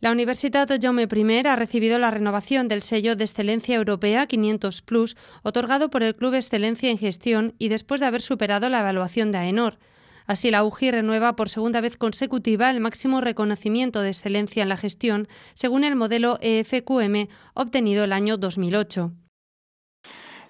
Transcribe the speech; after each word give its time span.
La 0.00 0.12
Universidad 0.12 0.68
Jaume 0.80 1.08
I 1.12 1.46
ha 1.48 1.56
recibido 1.56 1.98
la 1.98 2.12
renovación 2.12 2.68
del 2.68 2.82
sello 2.82 3.16
de 3.16 3.24
Excelencia 3.24 3.74
Europea 3.74 4.28
500 4.28 4.82
Plus, 4.82 5.16
otorgado 5.42 5.90
por 5.90 6.04
el 6.04 6.14
Club 6.14 6.34
Excelencia 6.34 6.88
en 6.88 6.98
Gestión 6.98 7.54
y 7.58 7.68
después 7.68 8.00
de 8.00 8.06
haber 8.06 8.22
superado 8.22 8.68
la 8.68 8.78
evaluación 8.78 9.32
de 9.32 9.38
AENOR. 9.38 9.80
Así, 10.24 10.52
la 10.52 10.62
UGI 10.62 10.92
renueva 10.92 11.34
por 11.34 11.48
segunda 11.48 11.80
vez 11.80 11.96
consecutiva 11.96 12.70
el 12.70 12.78
máximo 12.78 13.20
reconocimiento 13.20 14.00
de 14.00 14.10
excelencia 14.10 14.62
en 14.62 14.68
la 14.68 14.76
gestión, 14.76 15.26
según 15.54 15.82
el 15.82 15.96
modelo 15.96 16.38
EFQM 16.42 17.26
obtenido 17.54 18.04
el 18.04 18.12
año 18.12 18.36
2008. 18.36 19.12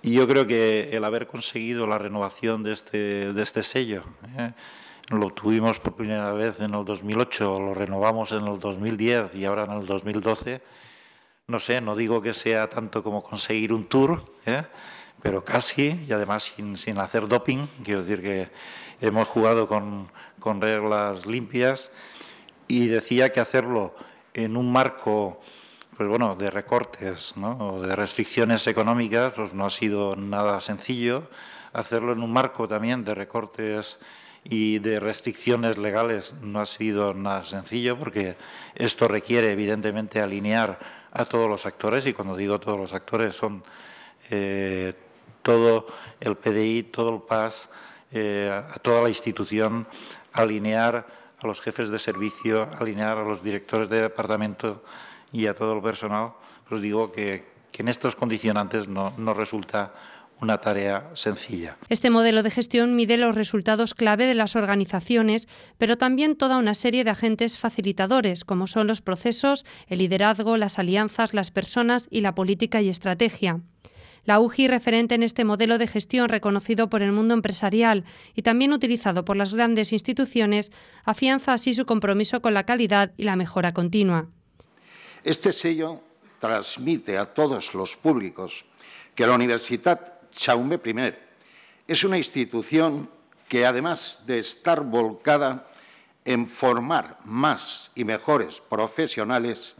Y 0.00 0.14
yo 0.14 0.26
creo 0.26 0.46
que 0.46 0.96
el 0.96 1.04
haber 1.04 1.26
conseguido 1.26 1.86
la 1.86 1.98
renovación 1.98 2.62
de 2.62 2.72
este, 2.72 3.32
de 3.34 3.42
este 3.42 3.62
sello, 3.62 4.04
¿eh? 4.38 4.52
Lo 5.10 5.30
tuvimos 5.30 5.80
por 5.80 5.96
primera 5.96 6.32
vez 6.32 6.60
en 6.60 6.74
el 6.74 6.84
2008, 6.84 7.60
lo 7.60 7.74
renovamos 7.74 8.32
en 8.32 8.46
el 8.46 8.58
2010 8.58 9.34
y 9.34 9.44
ahora 9.44 9.64
en 9.64 9.72
el 9.72 9.86
2012. 9.86 10.62
No 11.46 11.60
sé, 11.60 11.82
no 11.82 11.94
digo 11.94 12.22
que 12.22 12.32
sea 12.32 12.70
tanto 12.70 13.02
como 13.02 13.22
conseguir 13.22 13.74
un 13.74 13.84
tour, 13.84 14.24
¿eh? 14.46 14.62
pero 15.20 15.44
casi, 15.44 16.06
y 16.08 16.12
además 16.12 16.54
sin, 16.56 16.78
sin, 16.78 16.98
hacer 16.98 17.28
doping. 17.28 17.66
Quiero 17.84 18.02
decir 18.02 18.22
que 18.22 18.48
hemos 19.02 19.28
jugado 19.28 19.68
con, 19.68 20.10
con 20.40 20.62
reglas 20.62 21.26
limpias 21.26 21.90
y 22.66 22.86
decía 22.86 23.30
que 23.30 23.40
hacerlo 23.40 23.94
en 24.32 24.56
un 24.56 24.72
marco 24.72 25.42
pues 25.96 26.08
bueno, 26.08 26.34
de 26.34 26.50
recortes 26.50 27.36
¿no? 27.36 27.56
o 27.58 27.82
de 27.82 27.94
restricciones 27.94 28.66
económicas 28.66 29.32
pues 29.34 29.54
no 29.54 29.66
ha 29.66 29.70
sido 29.70 30.16
nada 30.16 30.60
sencillo. 30.60 31.28
Hacerlo 31.72 32.12
en 32.12 32.22
un 32.22 32.32
marco 32.32 32.66
también 32.66 33.04
de 33.04 33.14
recortes 33.14 33.98
y 34.42 34.78
de 34.80 35.00
restricciones 35.00 35.78
legales 35.78 36.34
no 36.40 36.60
ha 36.60 36.66
sido 36.66 37.14
nada 37.14 37.44
sencillo 37.44 37.98
porque 37.98 38.36
esto 38.74 39.08
requiere 39.08 39.52
evidentemente 39.52 40.20
alinear 40.20 40.78
a 41.12 41.24
todos 41.24 41.48
los 41.48 41.64
actores 41.64 42.06
y 42.06 42.12
cuando 42.12 42.36
digo 42.36 42.58
todos 42.58 42.78
los 42.78 42.92
actores 42.92 43.36
son 43.36 43.62
eh, 44.30 44.94
todo 45.42 45.86
el 46.20 46.36
PDI, 46.36 46.84
todo 46.84 47.14
el 47.14 47.22
PAS, 47.22 47.68
eh, 48.10 48.62
toda 48.82 49.02
la 49.02 49.08
institución, 49.08 49.86
alinear 50.32 51.06
a 51.38 51.46
los 51.46 51.60
jefes 51.60 51.90
de 51.90 51.98
servicio, 51.98 52.68
alinear 52.78 53.18
a 53.18 53.24
los 53.24 53.42
directores 53.42 53.88
de 53.88 54.00
departamento 54.00 54.82
y 55.34 55.46
a 55.48 55.54
todo 55.54 55.74
el 55.74 55.82
personal, 55.82 56.30
pues 56.68 56.80
digo 56.80 57.12
que, 57.12 57.44
que 57.72 57.82
en 57.82 57.88
estos 57.88 58.14
condicionantes 58.14 58.88
no, 58.88 59.12
no 59.18 59.34
resulta 59.34 59.92
una 60.40 60.58
tarea 60.58 61.10
sencilla. 61.14 61.76
Este 61.88 62.08
modelo 62.08 62.42
de 62.42 62.50
gestión 62.50 62.94
mide 62.94 63.16
los 63.16 63.34
resultados 63.34 63.94
clave 63.94 64.26
de 64.26 64.34
las 64.34 64.54
organizaciones, 64.56 65.48
pero 65.76 65.98
también 65.98 66.36
toda 66.36 66.56
una 66.56 66.74
serie 66.74 67.02
de 67.02 67.10
agentes 67.10 67.58
facilitadores, 67.58 68.44
como 68.44 68.66
son 68.66 68.86
los 68.86 69.00
procesos, 69.00 69.64
el 69.88 69.98
liderazgo, 69.98 70.56
las 70.56 70.78
alianzas, 70.78 71.34
las 71.34 71.50
personas 71.50 72.06
y 72.10 72.20
la 72.20 72.34
política 72.34 72.80
y 72.80 72.88
estrategia. 72.88 73.60
La 74.24 74.40
UGI, 74.40 74.68
referente 74.68 75.16
en 75.16 75.22
este 75.22 75.44
modelo 75.44 75.76
de 75.78 75.86
gestión 75.86 76.28
reconocido 76.28 76.88
por 76.88 77.02
el 77.02 77.12
mundo 77.12 77.34
empresarial 77.34 78.04
y 78.34 78.42
también 78.42 78.72
utilizado 78.72 79.24
por 79.24 79.36
las 79.36 79.52
grandes 79.52 79.92
instituciones, 79.92 80.72
afianza 81.04 81.52
así 81.52 81.74
su 81.74 81.84
compromiso 81.84 82.40
con 82.40 82.54
la 82.54 82.64
calidad 82.64 83.12
y 83.16 83.24
la 83.24 83.36
mejora 83.36 83.74
continua. 83.74 84.28
Este 85.24 85.52
sello 85.52 86.02
transmite 86.38 87.16
a 87.16 87.24
todos 87.24 87.72
los 87.72 87.96
públicos 87.96 88.66
que 89.14 89.26
la 89.26 89.32
universidad 89.32 90.20
Chaume 90.30 90.78
I. 90.84 91.14
Es 91.88 92.04
una 92.04 92.18
institución 92.18 93.08
que, 93.48 93.64
además 93.64 94.24
de 94.26 94.38
estar 94.38 94.82
volcada 94.82 95.66
en 96.26 96.46
formar 96.46 97.18
más 97.24 97.90
y 97.94 98.04
mejores 98.04 98.60
profesionales, 98.60 99.74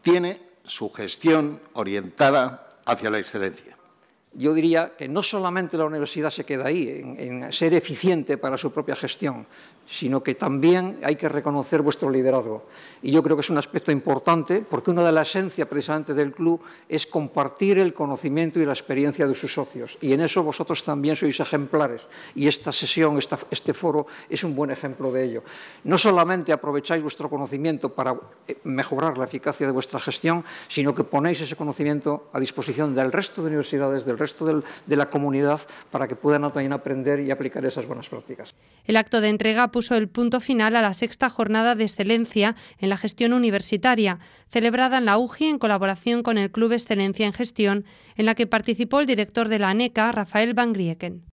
tiene 0.00 0.40
su 0.64 0.90
gestión 0.90 1.60
orientada 1.74 2.68
hacia 2.86 3.10
la 3.10 3.18
excelencia. 3.18 3.76
Yo 4.32 4.54
diría 4.54 4.92
que 4.96 5.08
no 5.08 5.22
solamente 5.22 5.76
la 5.76 5.84
universidad 5.84 6.30
se 6.30 6.44
queda 6.44 6.66
ahí, 6.66 6.88
en, 6.88 7.42
en 7.42 7.52
ser 7.52 7.74
eficiente 7.74 8.38
para 8.38 8.56
su 8.56 8.70
propia 8.70 8.94
gestión, 8.94 9.46
sino 9.90 10.22
que 10.22 10.36
también 10.36 11.00
hay 11.02 11.16
que 11.16 11.28
reconocer 11.28 11.82
vuestro 11.82 12.10
liderazgo. 12.10 12.66
Y 13.02 13.10
yo 13.10 13.24
creo 13.24 13.36
que 13.36 13.40
es 13.40 13.50
un 13.50 13.58
aspecto 13.58 13.90
importante 13.90 14.64
porque 14.68 14.92
una 14.92 15.02
de 15.02 15.10
las 15.10 15.28
esencias 15.30 15.66
precisamente 15.66 16.14
del 16.14 16.32
club 16.32 16.62
es 16.88 17.08
compartir 17.08 17.78
el 17.78 17.92
conocimiento 17.92 18.60
y 18.60 18.66
la 18.66 18.72
experiencia 18.72 19.26
de 19.26 19.34
sus 19.34 19.52
socios. 19.52 19.98
Y 20.00 20.12
en 20.12 20.20
eso 20.20 20.44
vosotros 20.44 20.84
también 20.84 21.16
sois 21.16 21.40
ejemplares. 21.40 22.02
Y 22.36 22.46
esta 22.46 22.70
sesión, 22.70 23.18
esta, 23.18 23.36
este 23.50 23.74
foro, 23.74 24.06
es 24.28 24.44
un 24.44 24.54
buen 24.54 24.70
ejemplo 24.70 25.10
de 25.10 25.24
ello. 25.24 25.42
No 25.82 25.98
solamente 25.98 26.52
aprovecháis 26.52 27.02
vuestro 27.02 27.28
conocimiento 27.28 27.92
para 27.92 28.14
eh, 28.46 28.54
mejorar 28.62 29.18
la 29.18 29.24
eficacia 29.24 29.66
de 29.66 29.72
vuestra 29.72 29.98
gestión, 29.98 30.44
sino 30.68 30.94
que 30.94 31.02
ponéis 31.02 31.40
ese 31.40 31.56
conocimiento 31.56 32.30
a 32.32 32.38
disposición 32.38 32.94
del 32.94 33.10
resto 33.10 33.42
de 33.42 33.48
universidades, 33.48 34.04
del 34.04 34.18
resto 34.20 34.62
de 34.86 34.96
la 34.96 35.10
comunidad, 35.10 35.60
para 35.90 36.06
que 36.06 36.14
puedan 36.14 36.42
también 36.42 36.72
aprender 36.72 37.18
y 37.20 37.32
aplicar 37.32 37.64
esas 37.64 37.86
buenas 37.86 38.08
prácticas. 38.08 38.54
El 38.84 38.96
acto 38.96 39.20
de 39.20 39.28
entrega 39.28 39.68
puso 39.72 39.96
el 39.96 40.08
punto 40.08 40.38
final 40.38 40.76
a 40.76 40.82
la 40.82 40.92
sexta 40.92 41.28
jornada 41.28 41.74
de 41.74 41.84
excelencia 41.84 42.54
en 42.78 42.88
la 42.88 42.96
gestión 42.96 43.32
universitaria, 43.32 44.20
celebrada 44.48 44.98
en 44.98 45.06
la 45.06 45.18
UGI 45.18 45.48
en 45.48 45.58
colaboración 45.58 46.22
con 46.22 46.38
el 46.38 46.52
Club 46.52 46.72
Excelencia 46.72 47.26
en 47.26 47.32
Gestión, 47.32 47.84
en 48.14 48.26
la 48.26 48.34
que 48.34 48.46
participó 48.46 49.00
el 49.00 49.06
director 49.06 49.48
de 49.48 49.58
la 49.58 49.70
ANECA, 49.70 50.12
Rafael 50.12 50.54
Van 50.54 50.72
Grieken. 50.72 51.29